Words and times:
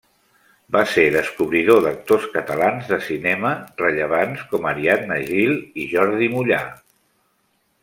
Va 0.75 0.79
ser 0.93 1.03
descobridor 1.15 1.83
d'actors 1.87 2.25
catalans 2.37 2.89
de 2.93 2.99
cinema 3.09 3.53
rellevants 3.83 4.41
com 4.55 4.67
Ariadna 4.73 5.21
Gil 5.29 5.55
i 5.85 5.89
Jordi 5.95 6.33
Mollà. 6.37 6.65